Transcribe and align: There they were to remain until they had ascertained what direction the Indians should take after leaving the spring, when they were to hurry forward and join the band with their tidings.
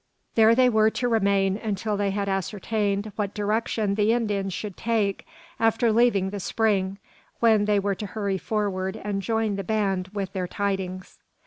There 0.33 0.55
they 0.55 0.67
were 0.67 0.89
to 0.89 1.07
remain 1.07 1.57
until 1.57 1.95
they 1.95 2.09
had 2.09 2.27
ascertained 2.27 3.11
what 3.17 3.35
direction 3.35 3.93
the 3.93 4.13
Indians 4.13 4.51
should 4.51 4.75
take 4.75 5.27
after 5.59 5.91
leaving 5.91 6.31
the 6.31 6.39
spring, 6.39 6.97
when 7.39 7.65
they 7.65 7.77
were 7.79 7.93
to 7.93 8.07
hurry 8.07 8.39
forward 8.39 8.97
and 9.03 9.21
join 9.21 9.57
the 9.57 9.63
band 9.63 10.07
with 10.07 10.33
their 10.33 10.47
tidings. 10.47 11.19